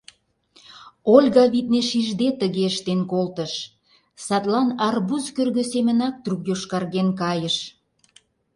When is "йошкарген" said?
6.49-7.07